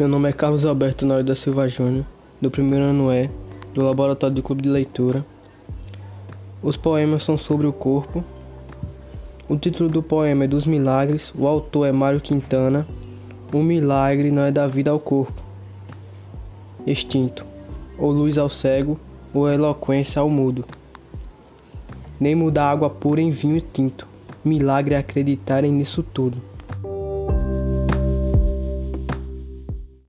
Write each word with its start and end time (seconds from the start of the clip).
Meu 0.00 0.08
nome 0.08 0.30
é 0.30 0.32
Carlos 0.32 0.64
Alberto 0.64 1.04
Nório 1.04 1.22
da 1.22 1.36
Silva 1.36 1.68
Júnior, 1.68 2.06
do 2.40 2.50
primeiro 2.50 2.86
ano 2.86 3.12
é 3.12 3.28
do 3.74 3.82
Laboratório 3.82 4.34
do 4.34 4.42
Clube 4.42 4.62
de 4.62 4.70
Leitura. 4.70 5.26
Os 6.62 6.74
poemas 6.74 7.22
são 7.22 7.36
sobre 7.36 7.66
o 7.66 7.72
corpo. 7.74 8.24
O 9.46 9.58
título 9.58 9.90
do 9.90 10.02
poema 10.02 10.44
é 10.44 10.48
Dos 10.48 10.64
Milagres, 10.64 11.30
o 11.36 11.46
autor 11.46 11.86
é 11.86 11.92
Mário 11.92 12.18
Quintana. 12.18 12.88
O 13.52 13.58
milagre 13.58 14.30
não 14.30 14.40
é 14.40 14.50
da 14.50 14.66
vida 14.66 14.90
ao 14.90 14.98
corpo, 14.98 15.42
extinto, 16.86 17.44
ou 17.98 18.10
luz 18.10 18.38
ao 18.38 18.48
cego, 18.48 18.98
ou 19.34 19.50
eloquência 19.50 20.18
ao 20.18 20.30
mudo. 20.30 20.64
Nem 22.18 22.34
mudar 22.34 22.70
água 22.70 22.88
pura 22.88 23.20
em 23.20 23.30
vinho 23.30 23.60
tinto. 23.60 24.08
Milagre 24.42 24.94
é 24.94 24.96
acreditarem 24.98 25.70
nisso 25.70 26.02
tudo. 26.02 26.38